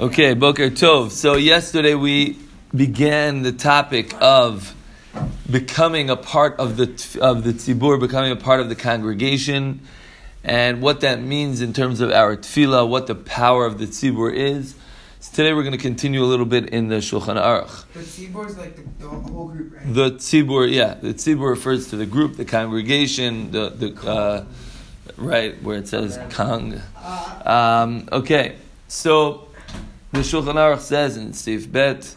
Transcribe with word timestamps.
Okay, 0.00 0.32
Boker 0.32 0.70
Tov. 0.70 1.10
So 1.10 1.34
yesterday 1.34 1.94
we 1.94 2.38
began 2.74 3.42
the 3.42 3.52
topic 3.52 4.14
of 4.18 4.74
becoming 5.50 6.08
a 6.08 6.16
part 6.16 6.58
of 6.58 6.78
the 6.78 6.84
of 7.20 7.44
the 7.44 7.52
tzibur, 7.52 8.00
becoming 8.00 8.32
a 8.32 8.36
part 8.36 8.60
of 8.60 8.70
the 8.70 8.74
congregation, 8.76 9.82
and 10.42 10.80
what 10.80 11.02
that 11.02 11.20
means 11.20 11.60
in 11.60 11.74
terms 11.74 12.00
of 12.00 12.10
our 12.12 12.34
tefillah, 12.34 12.88
what 12.88 13.08
the 13.08 13.14
power 13.14 13.66
of 13.66 13.76
the 13.76 13.84
tzibur 13.84 14.34
is. 14.34 14.74
So 15.20 15.36
today 15.36 15.52
we're 15.52 15.64
going 15.64 15.76
to 15.76 15.78
continue 15.78 16.24
a 16.24 16.30
little 16.32 16.46
bit 16.46 16.70
in 16.70 16.88
the 16.88 16.96
Shulchan 16.96 17.36
Aruch. 17.36 17.84
The 17.92 18.00
tzibur 18.00 18.46
is 18.46 18.56
like 18.56 18.76
the, 18.76 19.04
the 19.04 19.08
whole 19.10 19.48
group, 19.48 19.74
right? 19.74 19.94
The 19.94 20.12
tzibur, 20.12 20.72
yeah, 20.72 20.94
the 20.94 21.12
tzibur 21.12 21.50
refers 21.50 21.90
to 21.90 21.96
the 21.96 22.06
group, 22.06 22.38
the 22.38 22.46
congregation, 22.46 23.50
the 23.50 23.68
the 23.68 24.08
uh, 24.08 24.46
right 25.18 25.62
where 25.62 25.76
it 25.76 25.88
says 25.88 26.18
kang. 26.30 26.80
Um, 27.44 28.08
okay, 28.10 28.56
so 28.88 29.49
the 30.12 30.20
Shulchan 30.20 30.54
Aruch 30.54 30.80
says 30.80 31.16
in 31.16 31.32
se'if 31.32 31.70
bet. 31.70 32.16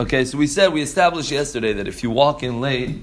Okay, 0.00 0.24
so 0.24 0.38
we 0.38 0.46
said 0.48 0.72
we 0.72 0.82
established 0.82 1.30
yesterday 1.30 1.72
that 1.74 1.86
if 1.86 2.02
you 2.02 2.10
walk 2.10 2.42
in 2.42 2.60
late, 2.60 2.96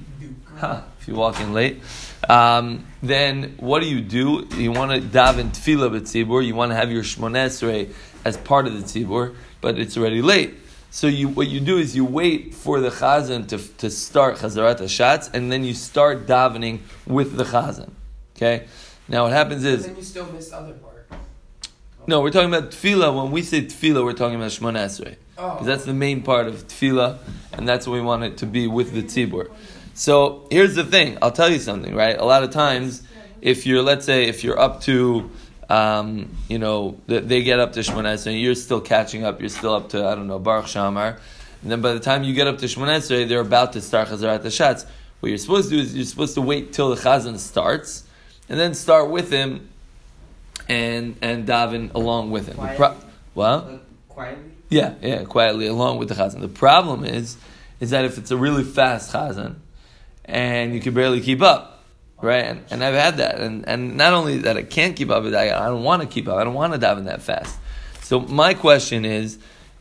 huh, 0.58 0.82
if 1.00 1.08
you 1.08 1.16
walk 1.16 1.40
in 1.40 1.54
late, 1.54 1.82
um, 2.28 2.86
then 3.02 3.56
what 3.58 3.82
do 3.82 3.88
you 3.88 4.02
do? 4.02 4.46
You 4.56 4.74
want 4.74 4.92
to 4.92 5.00
daven 5.00 5.52
tefillah 5.52 5.92
b'tzibur. 5.92 6.46
You 6.46 6.56
want 6.56 6.72
to 6.72 6.76
have 6.76 6.92
your 6.92 7.04
shmonesrei 7.04 7.94
as 8.26 8.36
part 8.36 8.68
of 8.68 8.74
the 8.74 8.82
tzibur, 8.82 9.36
but 9.62 9.80
it's 9.80 9.96
already 9.96 10.22
late. 10.22 10.56
So 10.92 11.08
you, 11.08 11.30
what 11.30 11.48
you 11.48 11.60
do 11.60 11.78
is 11.78 11.96
you 11.96 12.04
wait 12.04 12.54
for 12.54 12.82
the 12.82 12.90
chazan 12.90 13.48
to, 13.50 13.58
to 13.78 13.90
start 13.90 14.38
chazarat 14.38 14.80
hashatz, 14.80 15.30
and 15.34 15.52
then 15.52 15.64
you 15.64 15.74
start 15.74 16.26
davening 16.26 16.80
with 17.06 17.38
the 17.38 17.46
chazan. 17.46 17.92
Okay. 18.36 18.68
Now 19.08 19.24
what 19.24 19.32
happens 19.32 19.64
is. 19.64 19.86
Then 19.86 19.96
you 19.96 20.04
still 20.04 20.26
miss 20.34 20.52
other 20.52 20.74
part. 20.74 20.95
No, 22.08 22.22
we're 22.22 22.30
talking 22.30 22.54
about 22.54 22.70
tefillah. 22.70 23.16
When 23.16 23.32
we 23.32 23.42
say 23.42 23.62
tefillah, 23.62 24.04
we're 24.04 24.14
talking 24.14 24.36
about 24.36 24.52
Shemona 24.52 24.86
Esrei. 24.86 25.16
Oh. 25.40 25.54
Because 25.54 25.66
that's 25.66 25.86
the 25.86 25.94
main 25.94 26.22
part 26.22 26.48
of 26.48 26.68
tefillah, 26.68 27.18
and 27.54 27.68
that's 27.68 27.88
what 27.88 27.94
we 27.94 28.02
want 28.02 28.24
it 28.24 28.38
to 28.38 28.46
be 28.46 28.68
with 28.68 28.94
the 28.94 29.02
tzibur. 29.02 29.50
So 29.96 30.48
here's 30.52 30.76
the 30.76 30.84
thing. 30.84 31.18
I'll 31.22 31.32
tell 31.32 31.50
you 31.50 31.58
something, 31.58 31.96
right? 31.96 32.16
A 32.16 32.24
lot 32.24 32.44
of 32.44 32.52
times, 32.52 33.02
if 33.42 33.66
you're, 33.66 33.82
let's 33.82 34.06
say, 34.06 34.26
if 34.26 34.44
you're 34.44 34.60
up 34.60 34.82
to, 34.82 35.32
um, 35.68 36.30
you 36.48 36.60
know, 36.60 37.00
they 37.08 37.42
get 37.42 37.60
up 37.60 37.74
to 37.74 37.80
Shemona 37.80 38.14
Esrei, 38.14 38.34
and 38.34 38.40
you're 38.40 38.54
still 38.54 38.82
catching 38.82 39.26
up. 39.26 39.40
You're 39.40 39.50
still 39.50 39.74
up 39.74 39.90
to, 39.90 40.06
I 40.06 40.14
don't 40.14 40.28
know, 40.28 40.38
Baruch 40.38 40.68
She'amar. 40.68 41.18
And 41.64 41.72
then 41.72 41.82
by 41.82 41.94
the 41.94 42.00
time 42.00 42.24
you 42.24 42.36
get 42.36 42.46
up 42.46 42.60
to 42.60 42.68
Shemona 42.68 42.98
Esrei, 43.00 43.28
they're 43.28 43.40
about 43.40 43.74
to 43.74 43.82
start 43.82 44.10
Chazarat 44.10 44.44
Hashatz. 44.44 44.86
What 45.22 45.30
you're 45.30 45.40
supposed 45.40 45.70
to 45.70 45.78
do 45.78 45.82
is 45.82 45.96
you're 45.96 46.06
supposed 46.06 46.36
to 46.36 46.42
wait 46.42 46.72
till 46.72 46.94
the 46.94 47.02
Chazan 47.02 47.40
starts, 47.40 48.04
and 48.48 48.60
then 48.60 48.76
start 48.76 49.10
with 49.10 49.32
him 49.32 49.70
and 50.70 51.16
and 51.22 51.48
daven 51.48 51.94
along 51.94 52.32
with 52.32 52.48
him. 52.48 52.56
Quietly? 52.56 52.78
Pro- 52.78 52.96
well, 53.36 53.60
Like, 53.70 53.82
quietly? 54.10 54.44
yeah, 54.70 54.94
yeah, 55.02 55.24
quietly 55.26 55.68
along 55.68 55.98
with 56.00 56.10
the 56.10 56.16
chazan. 56.16 56.42
The 56.42 56.48
problem 56.48 57.04
is, 57.04 57.38
is 57.80 57.90
that 57.92 58.06
if 58.06 58.18
it's 58.18 58.32
a 58.32 58.38
really 58.38 58.64
fast 58.64 59.12
chazan, 59.14 59.56
and 60.24 60.74
you 60.74 60.80
can 60.80 60.94
barely 60.94 61.22
keep 61.22 61.42
up, 61.42 61.84
right? 62.22 62.46
And, 62.46 62.64
and 62.72 62.84
I've 62.84 62.94
had 62.96 63.18
that, 63.18 63.40
and 63.40 63.68
and 63.68 63.98
not 63.98 64.14
only 64.14 64.40
that 64.40 64.58
I 64.58 64.64
can't 64.64 64.96
keep 64.96 65.10
up, 65.10 65.24
but 65.24 65.36
I, 65.36 65.48
I 65.56 65.68
don't 65.68 65.84
want 65.84 66.02
to 66.02 66.08
keep 66.08 66.28
up. 66.28 66.38
I 66.38 66.44
don't 66.44 66.54
want 66.54 66.74
to 66.74 66.80
daven 66.80 67.06
that 67.06 67.22
fast. 67.22 67.58
So 68.02 68.20
my 68.20 68.54
question 68.54 69.04
is, 69.06 69.38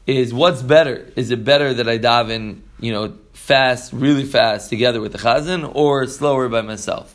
is 0.07 0.33
what's 0.35 0.63
better? 0.63 1.11
Is 1.17 1.31
it 1.31 1.45
better 1.45 1.75
that 1.75 1.89
I 1.89 1.99
daven, 1.99 2.61
you 2.81 2.91
know, 2.93 3.15
fast, 3.33 3.93
really 3.93 4.25
fast 4.25 4.69
together 4.71 5.01
with 5.01 5.13
the 5.13 5.19
chazan, 5.19 5.71
or 5.75 6.07
slower 6.07 6.49
by 6.49 6.63
myself? 6.63 7.15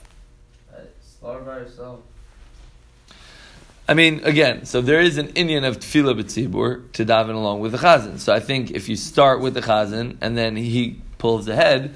Uh, 0.72 0.82
slower 1.20 1.42
by 1.42 1.58
yourself. 1.60 2.00
I 3.90 3.96
mean, 3.96 4.22
again, 4.24 4.66
so 4.66 4.82
there 4.82 5.02
is 5.02 5.18
an 5.18 5.30
inyan 5.30 5.68
of 5.68 5.80
tefillah 5.80 6.22
b'tzibur 6.22 6.92
to 6.92 7.04
daven 7.04 7.34
along 7.34 7.62
with 7.62 7.72
the 7.72 7.80
chazan. 7.80 8.20
So 8.20 8.32
I 8.32 8.40
think 8.40 8.70
if 8.70 8.88
you 8.88 8.96
start 8.96 9.42
with 9.42 9.56
the 9.56 9.62
chazan 9.62 10.18
and 10.22 10.38
then 10.38 10.56
he 10.56 11.02
pulls 11.18 11.48
ahead, 11.48 11.96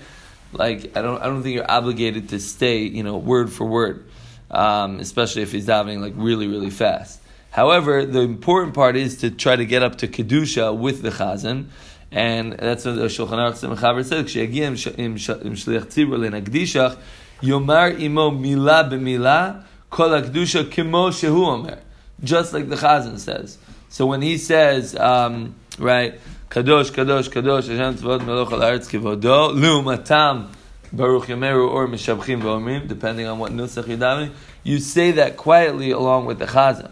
like 0.53 0.97
I 0.97 1.03
don't, 1.03 1.21
I 1.21 1.25
don't 1.25 1.43
think 1.43 1.53
you're 1.53 1.69
obligated 1.69 2.29
to 2.29 2.39
stay, 2.39 2.79
you 2.79 3.03
know, 3.03 3.17
word 3.17 3.53
for 3.53 3.67
word, 3.67 4.05
um, 4.49 4.99
especially 5.01 5.43
if 5.43 5.51
he's 5.51 5.67
davening 5.67 6.01
like 6.01 6.13
really, 6.15 6.47
really 6.47 6.71
fast. 6.71 7.21
However, 7.51 8.07
the 8.07 8.21
important 8.21 8.73
part 8.73 8.95
is 8.95 9.17
to 9.17 9.29
try 9.29 9.55
to 9.55 9.63
get 9.63 9.83
up 9.83 9.99
to 9.99 10.07
kedusha 10.07 10.75
with 10.75 11.03
the 11.03 11.11
chazan, 11.11 11.67
and 12.11 12.53
that's 12.53 12.85
what 12.85 12.95
the 12.95 13.05
Shulchan 13.05 13.37
Aruch 13.37 13.75
Mechaber 13.75 14.03
said. 14.03 14.25
"Ksheyagia 14.25 14.63
im 14.63 14.75
sh- 14.75 14.87
im 14.97 15.17
sh- 15.17 15.29
im 15.29 15.53
shliach 15.53 15.93
tzibur 15.93 16.17
lenagdishach, 16.17 16.97
yomar 17.43 18.01
imo 18.01 18.31
mila 18.31 18.89
b'mila." 18.89 19.65
Kol 19.93 20.19
kimo 20.23 21.11
shehu 21.11 21.45
omer, 21.45 21.77
just 22.23 22.51
like 22.51 22.67
the 22.67 22.75
Chazan 22.75 23.19
says. 23.19 23.59
So 23.89 24.07
when 24.07 24.23
he 24.23 24.39
says, 24.39 24.95
um, 24.95 25.53
right, 25.77 26.19
kadosh, 26.49 26.89
kadosh, 26.89 27.29
kadosh, 27.29 27.67
Hashem 27.67 28.01
tzvot 28.01 28.21
meloch 28.21 28.51
al 28.51 28.61
haaretz 28.61 28.89
kivodo, 28.89 29.53
lumatam 29.53 30.47
baruch 30.91 31.25
yameru 31.25 31.69
or 31.69 31.87
mishabchim 31.87 32.41
v'omrim, 32.41 32.87
depending 32.87 33.27
on 33.27 33.37
what 33.37 33.51
nusach 33.51 33.87
you're 33.87 33.99
davening, 33.99 34.31
you 34.63 34.79
say 34.79 35.11
that 35.11 35.37
quietly 35.37 35.91
along 35.91 36.25
with 36.25 36.39
the 36.39 36.47
Chazan. 36.47 36.89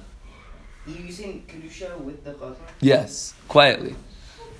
You 0.85 0.93
using 0.93 1.43
Kedusha 1.47 1.99
with 2.01 2.23
the 2.23 2.33
chazan? 2.33 2.55
Yes, 2.81 3.33
quietly. 3.47 3.95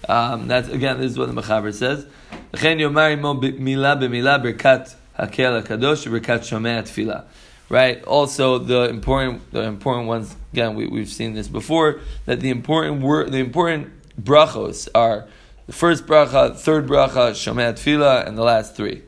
Um, 0.10 0.48
that's 0.48 0.68
again. 0.68 1.00
This 1.00 1.12
is 1.12 1.20
what 1.20 1.32
the 1.32 1.40
Mechaber 1.40 1.72
says. 1.72 2.08
V'chen 2.54 2.80
yomar 2.80 3.14
imo 3.14 3.36
mila 3.36 3.98
b'mila 3.98 4.44
berkat 4.44 4.96
hakel 5.20 5.62
hakadosh 5.62 6.08
berkat 6.08 6.40
shomei 6.40 6.82
tefillah 6.82 7.26
Right. 7.71 8.03
Also, 8.05 8.59
the 8.59 8.89
important, 8.89 9.51
the 9.53 9.63
important 9.63 10.07
ones. 10.07 10.37
Again, 10.53 10.77
we, 10.77 10.87
we've 10.87 11.09
seen 11.09 11.35
this 11.35 11.49
before. 11.49 12.01
That 12.27 12.41
the 12.41 12.51
important 12.51 13.03
word, 13.03 13.33
the 13.33 13.39
important 13.39 13.91
brachos 14.23 14.89
are 14.95 15.27
the 15.67 15.73
first 15.73 16.07
bracha, 16.07 16.57
third 16.57 16.87
bracha, 16.87 17.33
shomei 17.33 17.73
tefillah, 17.73 18.27
and 18.27 18.39
the 18.39 18.45
last 18.45 18.77
three. 18.77 19.03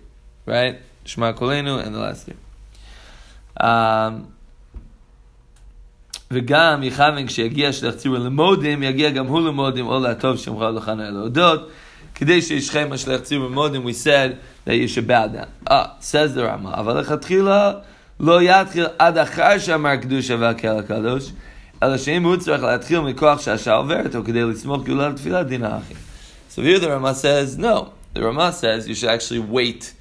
Right. 0.45 0.81
Shema 1.05 1.33
kolenu, 1.35 1.85
and 1.85 1.95
the 1.95 2.01
last 2.01 2.27
three. 2.27 2.37
Um, 3.61 4.35
וגם 6.31 6.83
יכוון 6.83 7.27
כשיגיע 7.27 7.73
שליח 7.73 7.95
ציבור 7.95 8.19
למודים, 8.19 8.83
יגיע 8.83 9.11
גם 9.11 9.27
הוא 9.27 9.41
למודים, 9.41 9.87
או 9.87 10.01
להטוב 10.01 10.37
שמך 10.37 10.63
לכנה 10.77 11.11
להודות. 11.11 11.71
כדי 12.15 12.43
שישכם 12.43 12.89
השליח 12.93 13.21
ציבור 13.21 13.47
למודים, 13.49 13.87
we 13.87 13.93
said 13.93 14.37
that 14.67 14.75
you 14.75 14.89
should 14.89 15.07
bow 15.07 15.27
down. 15.27 15.71
אה, 15.71 15.85
says 16.01 16.37
the 16.37 16.41
רמה, 16.41 16.75
אבל 16.75 17.01
לכתחילה 17.01 17.73
לא 18.21 18.43
יתחיל 18.43 18.87
עד 18.99 19.19
אחר 19.19 19.59
שאמר 19.59 19.97
קדושה 19.97 20.37
והקהל 20.39 20.79
הקדוש, 20.79 21.33
אלא 21.83 21.99
שאם 21.99 22.25
הוא 22.25 22.37
צריך 22.37 22.63
להתחיל 22.63 23.01
מכוח 23.01 23.41
שהשעה 23.41 23.75
עוברת, 23.75 24.15
או 24.15 24.25
כדי 24.25 24.45
לסמוך 24.45 24.85
גאולה 24.85 25.09
לתפילה, 25.09 25.43
דין 25.43 25.65
האחי. 25.65 25.95
So 26.51 26.63
here 26.63 26.79
the 26.79 26.89
Rama 26.89 27.15
says, 27.15 27.57
no. 27.57 27.93
The 28.15 28.23
Rama 28.25 28.53
says 28.53 28.89
you 28.89 28.95
should 28.95 29.11
actually 29.11 29.39
wait 29.39 29.93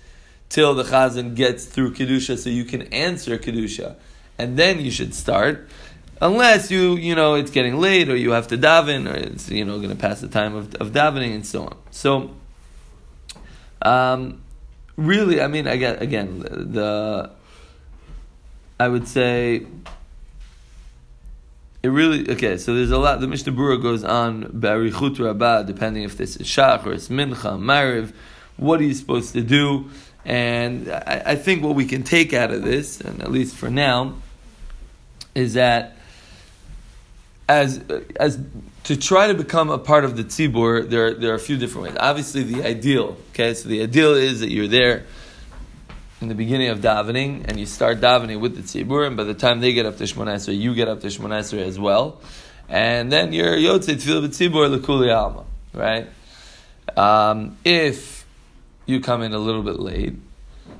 till 0.50 0.74
the 0.74 0.84
Chazan 0.84 1.36
gets 1.36 1.66
through 1.66 1.94
Kedusha 1.94 2.38
so 2.38 2.50
you 2.50 2.66
can 2.66 2.84
answer 2.94 3.38
Kedusha. 3.38 3.96
And 4.40 4.58
then 4.58 4.80
you 4.80 4.90
should 4.90 5.14
start. 5.14 5.68
Unless 6.20 6.72
you, 6.72 6.96
you 6.96 7.14
know, 7.14 7.36
it's 7.36 7.52
getting 7.52 7.78
late 7.78 8.10
or 8.10 8.16
you 8.16 8.32
have 8.32 8.48
to 8.48 8.58
daven 8.58 9.12
or 9.12 9.16
it's, 9.16 9.50
you 9.50 9.66
know, 9.66 9.78
going 9.78 9.90
to 9.90 9.96
pass 9.96 10.20
the 10.20 10.28
time 10.28 10.56
of, 10.56 10.74
of 10.76 10.92
davening 10.92 11.36
and 11.36 11.46
so 11.46 11.66
on. 11.66 11.78
So, 11.92 12.32
um, 13.84 14.42
really, 14.96 15.42
I 15.42 15.48
mean, 15.48 15.68
again, 15.68 15.98
again, 16.00 16.40
the, 16.40 17.30
I 18.83 18.89
would 18.89 19.07
say, 19.07 19.65
it 21.85 21.89
really, 21.89 22.29
okay, 22.33 22.57
so 22.57 22.75
there's 22.75 22.91
a 22.91 22.99
lot, 22.99 23.21
the 23.21 23.29
Mishnah 23.29 23.53
Berurah 23.53 23.81
goes 23.81 24.03
on, 24.03 24.43
Barichut 24.47 25.21
Rabbah, 25.21 25.63
depending 25.63 26.03
if 26.03 26.17
this 26.17 26.35
is 26.35 26.49
Shach 26.49 26.85
or 26.85 26.93
it's 26.93 27.07
Mincha, 27.07 27.61
Mariv, 27.61 28.13
what 28.57 28.81
are 28.81 28.83
you 28.83 28.95
supposed 28.95 29.35
to 29.35 29.41
do? 29.41 29.89
And 30.25 30.91
I, 30.91 31.23
I 31.27 31.37
think 31.37 31.63
what 31.63 31.77
we 31.77 31.85
can 31.85 32.03
take 32.03 32.33
out 32.33 32.51
of 32.51 32.65
this, 32.65 33.01
and 33.01 33.23
at 33.23 33.31
least 33.31 33.55
for 33.55 33.71
now, 33.71 34.17
is 35.37 35.55
that 35.55 35.97
as 37.49 37.85
as 38.17 38.41
to 38.83 38.97
try 38.97 39.29
to 39.29 39.35
become 39.35 39.71
a 39.71 39.79
part 39.79 40.05
of 40.05 40.17
the 40.17 40.25
tzibur, 40.25 40.91
there 40.91 41.15
there 41.15 41.31
are 41.31 41.37
a 41.37 41.41
few 41.41 41.57
different 41.57 41.87
ways. 41.87 41.97
Obviously, 42.01 42.43
the 42.43 42.65
ideal, 42.65 43.17
okay, 43.31 43.55
so 43.55 43.69
the 43.69 43.81
ideal 43.81 44.15
is 44.15 44.41
that 44.41 44.51
you're 44.51 44.67
there 44.67 45.07
in 46.23 46.29
the 46.29 46.35
beginning 46.35 46.69
of 46.69 46.79
davening, 46.79 47.45
and 47.49 47.59
you 47.59 47.67
start 47.67 48.01
davening 48.01 48.41
with 48.41 48.55
the 48.55 48.63
tzibur, 48.63 49.07
and 49.07 49.17
by 49.17 49.25
the 49.25 49.35
time 49.35 49.61
they 49.61 49.73
get 49.73 49.85
up 49.85 49.99
to 49.99 50.05
Shemona 50.05 50.37
Esrei, 50.37 50.57
you 50.59 50.75
get 50.75 50.89
up 50.89 51.01
to 51.01 51.09
Shemona 51.09 51.41
Esrei 51.41 51.67
as 51.67 51.79
well, 51.79 52.21
and 52.69 53.13
then 53.13 53.33
you're 53.33 53.57
yotzei 53.57 53.97
tefillah 53.97 54.29
b'tzibur 54.29 54.75
lekuli 54.75 55.15
alma, 55.15 55.45
right? 55.75 56.09
Um, 56.97 57.59
if 57.65 58.25
you 58.87 59.01
come 59.01 59.23
in 59.23 59.33
a 59.35 59.39
little 59.39 59.63
bit 59.63 59.81
late, 59.81 60.15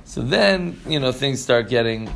so 0.05 0.21
then 0.21 0.79
you 0.87 0.99
know 0.99 1.11
things 1.11 1.41
start 1.41 1.67
getting 1.69 2.09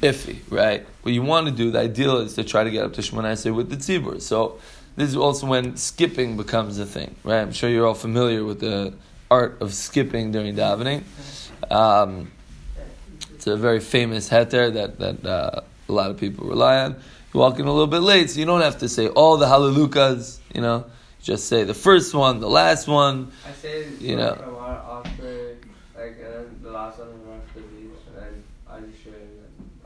iffy, 0.00 0.38
right? 0.48 0.86
What 1.02 1.12
you 1.12 1.22
want 1.22 1.48
to 1.48 1.52
do, 1.52 1.72
the 1.72 1.80
ideal 1.80 2.18
is 2.18 2.34
to 2.34 2.44
try 2.44 2.62
to 2.64 2.70
get 2.70 2.84
up 2.84 2.92
to 2.94 3.00
Shemona 3.00 3.32
Esrei 3.32 3.54
with 3.54 3.70
the 3.70 3.76
tzibur. 3.76 4.22
So 4.22 4.60
this 4.96 5.08
is 5.08 5.16
also 5.16 5.48
when 5.48 5.76
skipping 5.76 6.36
becomes 6.36 6.78
a 6.78 6.86
thing, 6.86 7.16
right? 7.24 7.40
I'm 7.40 7.52
sure 7.52 7.68
you're 7.68 7.86
all 7.86 7.94
familiar 7.94 8.44
with 8.44 8.60
the 8.60 8.94
art 9.30 9.60
of 9.60 9.72
skipping 9.74 10.32
during 10.32 10.54
davening. 10.56 11.02
Um, 11.70 12.30
it's 13.34 13.46
a 13.46 13.56
very 13.56 13.80
famous 13.80 14.28
heter 14.28 14.72
that 14.72 14.98
that 14.98 15.24
uh, 15.26 15.60
a 15.88 15.92
lot 15.92 16.10
of 16.10 16.18
people 16.18 16.46
rely 16.46 16.78
on. 16.84 16.96
you 17.32 17.40
walk 17.40 17.58
in 17.58 17.66
a 17.66 17.72
little 17.72 17.86
bit 17.86 18.00
late, 18.00 18.30
so 18.30 18.40
you 18.40 18.46
don't 18.46 18.60
have 18.62 18.78
to 18.78 18.88
say 18.88 19.08
all 19.08 19.36
the 19.36 19.46
hallelujahs, 19.48 20.40
you 20.54 20.60
know. 20.60 20.84
Just 21.22 21.48
say 21.48 21.64
the 21.64 21.74
first 21.74 22.14
one, 22.14 22.40
the 22.40 22.50
last 22.50 22.86
one. 22.86 23.32
I 23.48 23.52
say 23.52 23.86
You 23.98 24.16
know. 24.16 24.32
After 25.04 25.56
like 25.96 26.16
and 26.20 26.62
the 26.62 26.70
last 26.70 26.98
one 26.98 27.08
after 27.48 27.60
these 27.60 27.90
and 28.16 28.42
I 28.68 28.80
just 28.80 29.02
share. 29.02 29.12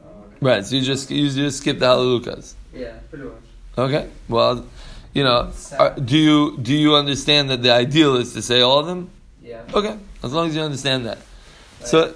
Uh, 0.02 0.04
Right, 0.40 0.64
so 0.66 0.74
you 0.76 0.82
just 0.82 1.10
you 1.10 1.30
just 1.30 1.58
skip 1.58 1.78
the 1.78 1.86
hallelujahs. 1.86 2.54
yeah, 2.74 2.94
pretty 3.10 3.24
much. 3.24 3.34
Okay. 3.76 4.08
Well, 4.28 4.66
you 5.14 5.22
know, 5.22 5.52
are, 5.78 5.94
do 5.94 6.16
you 6.18 6.58
do 6.58 6.74
you 6.74 6.96
understand 6.96 7.50
that 7.50 7.62
the 7.62 7.70
ideal 7.72 8.16
is 8.16 8.32
to 8.34 8.42
say 8.42 8.60
all 8.60 8.80
of 8.80 8.86
them? 8.86 9.10
Yeah. 9.48 9.62
Okay, 9.72 9.96
as 10.22 10.34
long 10.34 10.48
as 10.48 10.54
you 10.54 10.60
understand 10.60 11.06
that. 11.06 11.16
Like, 11.16 11.88
So 11.88 12.14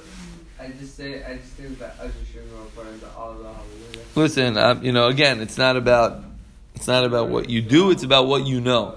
I 0.61 0.69
just 0.69 0.95
say 0.95 1.25
I 1.25 1.37
just 1.37 1.53
think 1.55 1.79
that 1.79 1.97
I 1.99 2.09
just 2.09 2.31
should 2.31 2.45
go 2.51 2.63
for 2.75 2.85
the 2.85 3.09
all 3.17 3.33
the 3.33 3.45
hallelujah. 3.45 4.05
listen, 4.15 4.85
you 4.85 4.93
know, 4.93 5.07
again, 5.07 5.41
it's 5.41 5.57
not 5.57 5.79
about 5.79 6.23
it's 6.75 6.87
not 6.87 7.05
about 7.05 7.31
what 7.31 7.49
you 7.49 7.63
do; 7.63 7.91
it's 7.91 8.03
about 8.03 8.27
what 8.27 8.47
you 8.47 8.61
know. 8.61 8.97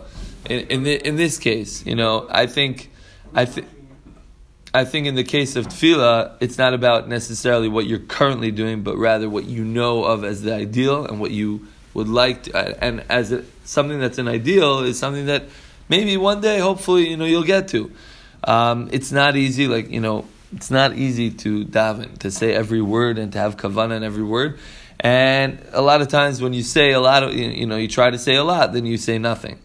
In 0.50 0.68
in, 0.68 0.84
the, 0.84 1.08
in 1.08 1.16
this 1.16 1.38
case, 1.38 1.86
you 1.86 1.96
know, 1.96 2.28
I 2.30 2.46
think 2.48 2.92
I 3.34 3.46
think. 3.46 3.68
I 4.74 4.84
think 4.84 5.08
in 5.08 5.16
the 5.16 5.24
case 5.24 5.56
of 5.56 5.68
tefillah, 5.68 6.34
it's 6.42 6.58
not 6.58 6.74
about 6.74 7.08
necessarily 7.08 7.70
what 7.70 7.86
you're 7.86 8.00
currently 8.00 8.52
doing, 8.52 8.84
but 8.84 8.98
rather 8.98 9.30
what 9.30 9.46
you 9.46 9.64
know 9.64 10.04
of 10.04 10.26
as 10.26 10.42
the 10.42 10.54
ideal 10.54 11.06
and 11.06 11.22
what 11.22 11.32
you 11.32 11.66
would 11.94 12.10
like 12.10 12.44
to, 12.44 12.58
uh, 12.58 12.74
and 12.82 13.02
as 13.08 13.32
a, 13.32 13.46
something 13.64 14.02
that's 14.02 14.18
an 14.18 14.28
ideal 14.28 14.80
is 14.80 15.00
something 15.00 15.28
that 15.28 15.46
maybe 15.88 16.18
one 16.18 16.42
day, 16.42 16.60
hopefully, 16.60 17.08
you 17.10 17.16
know, 17.16 17.24
you'll 17.24 17.44
get 17.44 17.70
to. 17.70 17.90
Um, 18.46 18.90
it's 18.92 19.12
not 19.12 19.36
easy, 19.36 19.68
like 19.68 19.90
you 19.90 20.00
know, 20.00 20.26
it's 20.56 20.72
not 20.72 20.94
easy 20.94 21.32
to 21.32 21.66
daven 21.66 22.18
to 22.20 22.32
say 22.32 22.54
every 22.54 22.82
word 22.82 23.18
and 23.18 23.34
to 23.34 23.40
have 23.40 23.58
kavanah 23.58 23.98
in 23.98 24.04
every 24.04 24.24
word. 24.24 24.60
And 25.00 25.60
a 25.74 25.82
lot 25.82 26.02
of 26.02 26.08
times, 26.08 26.42
when 26.42 26.54
you 26.54 26.64
say 26.64 26.92
a 26.92 27.00
lot 27.00 27.24
of, 27.24 27.34
you 27.34 27.66
know, 27.66 27.76
you 27.76 27.88
try 27.88 28.10
to 28.10 28.18
say 28.18 28.36
a 28.36 28.44
lot, 28.44 28.72
then 28.72 28.86
you 28.86 28.98
say 28.98 29.18
nothing, 29.18 29.60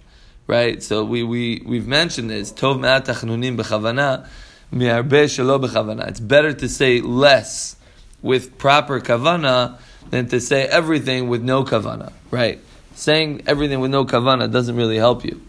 right? 0.47 0.83
So 0.83 1.05
we 1.05 1.23
we 1.23 1.63
we've 1.65 1.87
mentioned 1.87 2.31
this. 2.31 2.51
Tov 2.53 2.81
me'at 2.81 3.05
tachnunim 3.05 3.57
b'chavana, 3.57 4.27
mi'arbe 4.73 5.25
shelo 5.27 5.63
b'chavana. 5.63 6.09
It's 6.09 6.21
better 6.21 6.53
to 6.53 6.69
say 6.69 7.01
less 7.01 7.77
with 8.23 8.59
proper 8.59 9.01
kavana 9.01 9.79
than 10.11 10.27
to 10.29 10.41
say 10.41 10.65
everything 10.65 11.29
with 11.29 11.43
no 11.43 11.65
kavana, 11.65 12.13
right? 12.31 12.59
Saying 12.95 13.43
everything 13.47 13.81
with 13.81 13.91
no 13.91 14.05
kavana 14.05 14.51
doesn't 14.51 14.75
really 14.75 14.97
help 14.97 15.25
you. 15.25 15.41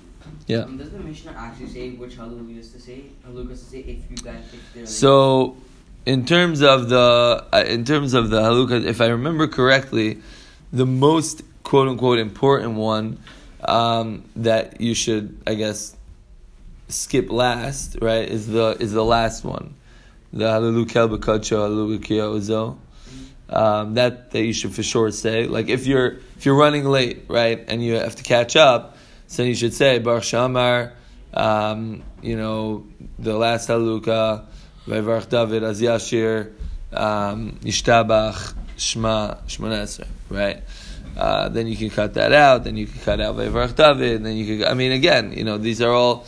Yeah. 0.48 0.60
Um, 0.60 0.78
does 0.78 0.92
the 0.92 1.00
Mishnah 1.00 1.34
actually 1.38 1.70
say 1.70 1.92
which 1.92 2.16
hallelujahs 2.16 2.72
to 2.74 2.80
say? 2.80 3.06
Hallelujahs 3.24 3.64
to 3.64 3.70
say 3.70 3.80
if 3.80 4.10
you 4.10 4.18
guys 4.18 4.44
if 4.54 4.74
they're 4.74 4.86
So, 4.86 5.58
in 6.06 6.26
terms 6.26 6.62
of 6.62 6.90
the 6.90 7.46
uh, 7.54 7.64
in 7.68 7.86
terms 7.86 8.14
of 8.14 8.30
the 8.30 8.42
halukah, 8.42 8.84
if 8.86 9.02
I 9.02 9.08
remember 9.08 9.48
correctly, 9.48 10.22
the 10.74 10.86
most 10.86 11.44
quote 11.64 11.88
unquote 11.88 12.20
important 12.20 12.74
one 12.74 13.20
um, 13.64 14.24
that 14.36 14.82
you 14.82 14.94
should, 14.94 15.38
I 15.46 15.54
guess, 15.54 15.96
skip 16.88 17.32
last, 17.32 17.98
right, 18.02 18.28
is 18.28 18.48
the 18.48 18.78
is 18.80 18.92
the 18.92 19.06
last 19.06 19.44
one, 19.44 19.76
the 20.34 20.46
halulukel 20.46 21.18
b'kacho 21.18 21.68
halulukia 21.68 22.34
ozo. 22.34 22.78
Um, 23.50 23.96
that 23.96 24.32
that 24.32 24.44
you 24.44 24.54
should 24.54 24.74
for 24.74 24.84
sure 24.84 25.12
say. 25.12 25.46
Like 25.46 25.70
if 25.70 25.86
you're 25.86 26.20
if 26.38 26.46
you're 26.46 26.56
running 26.56 26.86
late, 26.86 27.26
right, 27.28 27.64
and 27.68 27.84
you 27.84 27.96
have 27.96 28.16
to 28.16 28.24
catch 28.24 28.56
up, 28.56 28.98
so 29.32 29.44
you 29.44 29.56
should 29.56 29.74
say 29.74 29.98
Baruch 30.00 30.24
She'amar. 30.24 30.92
Um, 31.34 32.04
you 32.22 32.36
know 32.36 32.86
the 33.18 33.34
last 33.34 33.70
haluka, 33.70 34.46
Vayvarch 34.86 35.30
David 35.30 35.64
Az 35.64 35.82
Yashir, 35.82 36.52
um, 36.92 37.58
Yishtabach 37.62 38.54
Shma 38.76 39.42
Shmonesre, 39.48 40.06
right? 40.30 40.62
Uh, 41.16 41.48
then 41.48 41.68
you 41.68 41.78
can 41.78 41.90
cut 41.90 42.16
that 42.16 42.34
out. 42.34 42.66
Then 42.66 42.76
you 42.76 42.86
can 42.86 43.00
cut 43.00 43.22
out 43.22 43.38
Vayvarch 43.38 43.74
David. 43.74 44.22
Then 44.26 44.36
you 44.36 44.58
can. 44.58 44.68
I 44.68 44.74
mean, 44.74 44.92
again, 44.92 45.32
you 45.32 45.46
know, 45.46 45.58
these 45.58 45.82
are 45.82 45.94
all 45.94 46.26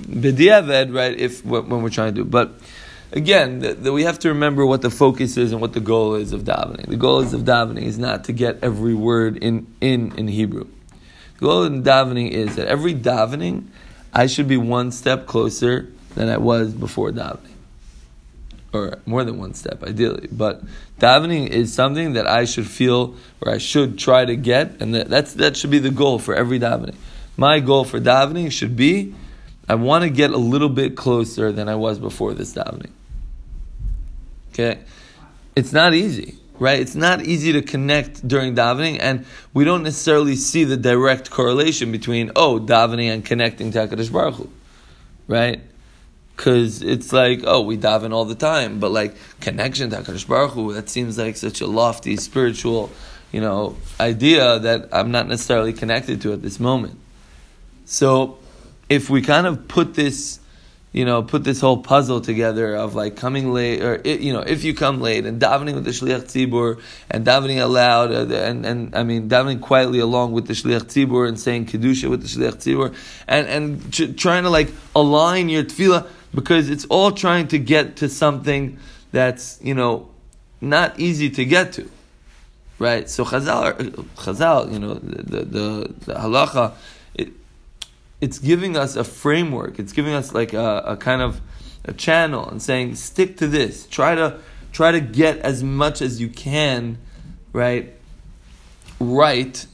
b'diavad, 0.00 0.94
right? 0.94 1.14
If 1.14 1.44
when 1.44 1.68
when 1.68 1.82
we're 1.82 1.90
trying 1.90 2.14
to 2.14 2.22
do, 2.22 2.24
but 2.24 2.54
again, 3.12 3.58
the, 3.58 3.74
the, 3.74 3.92
we 3.92 4.04
have 4.04 4.18
to 4.20 4.30
remember 4.30 4.64
what 4.64 4.80
the 4.80 4.90
focus 4.90 5.36
is 5.36 5.52
and 5.52 5.60
what 5.60 5.74
the 5.74 5.80
goal 5.80 6.14
is 6.14 6.32
of 6.32 6.44
davening. 6.44 6.86
The 6.86 6.96
goal 6.96 7.20
is 7.20 7.34
of 7.34 7.42
davening 7.42 7.82
is 7.82 7.98
not 7.98 8.24
to 8.24 8.32
get 8.32 8.60
every 8.62 8.94
word 8.94 9.36
in 9.36 9.66
in 9.82 10.16
in 10.16 10.26
Hebrew. 10.26 10.68
Goal 11.38 11.64
in 11.64 11.82
davening 11.82 12.30
is 12.30 12.56
that 12.56 12.66
every 12.68 12.94
davening, 12.94 13.66
I 14.12 14.26
should 14.26 14.48
be 14.48 14.56
one 14.56 14.90
step 14.92 15.26
closer 15.26 15.92
than 16.14 16.28
I 16.28 16.38
was 16.38 16.72
before 16.72 17.10
davening, 17.10 17.52
or 18.72 18.98
more 19.04 19.22
than 19.24 19.38
one 19.38 19.52
step, 19.52 19.82
ideally. 19.82 20.28
But 20.32 20.62
davening 20.98 21.48
is 21.48 21.74
something 21.74 22.14
that 22.14 22.26
I 22.26 22.46
should 22.46 22.66
feel, 22.66 23.16
or 23.42 23.52
I 23.52 23.58
should 23.58 23.98
try 23.98 24.24
to 24.24 24.34
get, 24.34 24.80
and 24.80 24.94
that, 24.94 25.08
that's 25.08 25.34
that 25.34 25.56
should 25.56 25.70
be 25.70 25.78
the 25.78 25.90
goal 25.90 26.18
for 26.18 26.34
every 26.34 26.58
davening. 26.58 26.94
My 27.36 27.60
goal 27.60 27.84
for 27.84 28.00
davening 28.00 28.50
should 28.50 28.76
be, 28.76 29.14
I 29.68 29.74
want 29.74 30.04
to 30.04 30.10
get 30.10 30.30
a 30.30 30.38
little 30.38 30.70
bit 30.70 30.96
closer 30.96 31.52
than 31.52 31.68
I 31.68 31.74
was 31.74 31.98
before 31.98 32.32
this 32.32 32.54
davening. 32.54 32.92
Okay, 34.52 34.78
it's 35.54 35.74
not 35.74 35.92
easy, 35.92 36.38
right? 36.58 36.80
It's 36.80 36.94
not 36.94 37.24
easy 37.24 37.52
to 37.52 37.62
connect 37.62 38.26
during 38.26 38.54
davening, 38.54 38.98
and 39.00 39.24
we 39.54 39.64
don't 39.64 39.82
necessarily 39.82 40.36
see 40.36 40.64
the 40.64 40.76
direct 40.76 41.30
correlation 41.30 41.92
between 41.92 42.32
oh 42.36 42.58
davening 42.58 43.12
and 43.12 43.24
connecting 43.24 43.70
to 43.72 43.78
Hakadosh 43.86 44.12
Baruch 44.12 44.34
Hu, 44.34 44.50
right? 45.28 45.60
Because 46.36 46.82
it's 46.82 47.12
like 47.12 47.40
oh 47.44 47.62
we 47.62 47.76
daven 47.76 48.12
all 48.12 48.24
the 48.24 48.34
time, 48.34 48.80
but 48.80 48.90
like 48.90 49.14
connection 49.40 49.90
to 49.90 49.96
Hakadosh 49.96 50.26
Baruch 50.26 50.52
Hu 50.52 50.72
that 50.74 50.88
seems 50.88 51.18
like 51.18 51.36
such 51.36 51.60
a 51.60 51.66
lofty 51.66 52.16
spiritual, 52.16 52.90
you 53.32 53.40
know, 53.40 53.76
idea 54.00 54.58
that 54.58 54.88
I'm 54.92 55.10
not 55.10 55.28
necessarily 55.28 55.72
connected 55.72 56.20
to 56.22 56.32
at 56.32 56.42
this 56.42 56.60
moment. 56.60 56.98
So, 57.84 58.38
if 58.88 59.08
we 59.10 59.22
kind 59.22 59.46
of 59.46 59.68
put 59.68 59.94
this 59.94 60.40
you 60.92 61.04
know, 61.04 61.22
put 61.22 61.44
this 61.44 61.60
whole 61.60 61.78
puzzle 61.78 62.20
together 62.20 62.74
of 62.74 62.94
like 62.94 63.16
coming 63.16 63.52
late, 63.52 63.82
or 63.82 64.00
you 64.04 64.32
know, 64.32 64.40
if 64.40 64.64
you 64.64 64.72
come 64.72 65.00
late 65.00 65.26
and 65.26 65.40
davening 65.40 65.74
with 65.74 65.84
the 65.84 65.90
shliach 65.90 66.24
tzibur 66.24 66.80
and 67.10 67.26
davening 67.26 67.62
aloud, 67.62 68.12
uh, 68.12 68.34
and 68.34 68.64
and 68.64 68.94
I 68.96 69.02
mean 69.02 69.28
davening 69.28 69.60
quietly 69.60 69.98
along 69.98 70.32
with 70.32 70.46
the 70.46 70.54
shliach 70.54 70.84
tzibur 70.84 71.28
and 71.28 71.38
saying 71.38 71.66
kedusha 71.66 72.08
with 72.08 72.22
the 72.22 72.28
shliach 72.28 72.56
tzibur, 72.56 72.94
and 73.28 73.46
and 73.46 73.92
tr- 73.92 74.12
trying 74.12 74.44
to 74.44 74.50
like 74.50 74.72
align 74.94 75.48
your 75.48 75.64
tefillah 75.64 76.06
because 76.34 76.70
it's 76.70 76.86
all 76.86 77.12
trying 77.12 77.48
to 77.48 77.58
get 77.58 77.96
to 77.96 78.08
something 78.08 78.78
that's 79.12 79.58
you 79.62 79.74
know 79.74 80.08
not 80.60 80.98
easy 80.98 81.30
to 81.30 81.44
get 81.44 81.74
to, 81.74 81.90
right? 82.78 83.08
So 83.08 83.24
Chazal, 83.24 83.76
Chazal, 84.16 84.72
you 84.72 84.78
know, 84.78 84.94
the 84.94 85.44
the, 85.44 85.94
the, 86.06 86.14
halacha. 86.14 86.72
It's 88.20 88.38
giving 88.38 88.76
us 88.76 88.96
a 88.96 89.04
framework. 89.04 89.78
It's 89.78 89.92
giving 89.92 90.14
us 90.14 90.32
like 90.32 90.52
a, 90.52 90.82
a 90.86 90.96
kind 90.96 91.22
of 91.22 91.40
a 91.84 91.92
channel 91.92 92.48
and 92.48 92.60
saying, 92.60 92.94
stick 92.96 93.36
to 93.38 93.46
this. 93.46 93.86
Try 93.86 94.14
to 94.14 94.40
try 94.72 94.92
to 94.92 95.00
get 95.00 95.38
as 95.38 95.62
much 95.62 96.02
as 96.02 96.20
you 96.20 96.28
can, 96.28 96.98
right? 97.52 97.92
Right, 98.98 99.66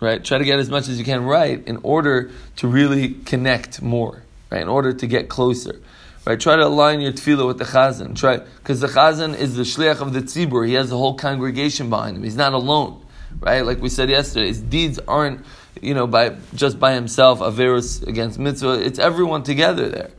right. 0.00 0.24
Try 0.24 0.38
to 0.38 0.44
get 0.44 0.58
as 0.58 0.70
much 0.70 0.88
as 0.88 0.98
you 0.98 1.04
can 1.04 1.24
right 1.24 1.66
in 1.66 1.78
order 1.82 2.30
to 2.56 2.68
really 2.68 3.14
connect 3.14 3.82
more, 3.82 4.22
right? 4.50 4.62
In 4.62 4.68
order 4.68 4.92
to 4.92 5.06
get 5.06 5.28
closer. 5.28 5.80
Right, 6.26 6.38
try 6.38 6.56
to 6.56 6.66
align 6.66 7.00
your 7.00 7.12
tefillah 7.12 7.46
with 7.46 7.58
the 7.58 7.64
chazan. 7.64 8.14
Try 8.14 8.38
because 8.58 8.80
the 8.80 8.88
chazan 8.88 9.34
is 9.34 9.56
the 9.56 9.62
shliach 9.62 10.02
of 10.02 10.12
the 10.12 10.20
tzibur. 10.20 10.66
He 10.66 10.74
has 10.74 10.92
a 10.92 10.96
whole 10.96 11.14
congregation 11.14 11.88
behind 11.88 12.18
him. 12.18 12.22
He's 12.22 12.36
not 12.36 12.52
alone, 12.52 13.02
right? 13.40 13.64
Like 13.64 13.80
we 13.80 13.88
said 13.88 14.10
yesterday, 14.10 14.48
his 14.48 14.60
deeds 14.60 14.98
aren't 15.08 15.42
you 15.80 15.94
know, 15.94 16.06
by 16.06 16.36
just 16.54 16.78
by 16.78 16.94
himself, 16.94 17.40
averus 17.40 18.06
against 18.06 18.38
mitzvah. 18.38 18.84
It's 18.84 18.98
everyone 18.98 19.42
together 19.42 19.88
there. 19.88 20.10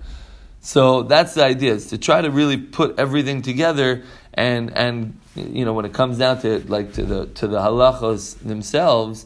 So 0.62 1.04
that's 1.04 1.34
the 1.34 1.44
idea: 1.44 1.74
is 1.74 1.88
to 1.88 1.98
try 1.98 2.22
to 2.22 2.30
really 2.30 2.58
put 2.58 3.00
everything 3.00 3.42
together, 3.42 4.04
and 4.34 4.76
and 4.76 5.20
you 5.36 5.66
know, 5.66 5.74
when 5.74 5.86
it 5.86 5.94
comes 5.94 6.18
down 6.18 6.42
to 6.42 6.56
it, 6.56 6.70
like 6.70 6.94
to 6.94 7.04
the 7.04 7.26
to 7.28 7.48
the 7.48 7.60
halachos 7.60 8.38
themselves, 8.40 9.26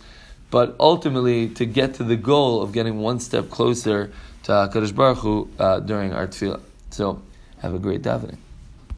but 0.51 0.75
ultimately 0.79 1.49
to 1.49 1.65
get 1.65 1.95
to 1.95 2.03
the 2.03 2.15
goal 2.15 2.61
of 2.61 2.71
getting 2.71 2.99
one 2.99 3.19
step 3.19 3.49
closer 3.49 4.11
to 4.43 4.51
Hakadosh 4.51 4.95
Baruch 4.95 5.17
Hu 5.17 5.49
uh, 5.59 5.79
during 5.79 6.13
our 6.13 6.27
tefillah. 6.27 6.61
So 6.91 7.21
have 7.59 7.73
a 7.73 7.79
great 7.79 8.01
davening. 8.01 8.37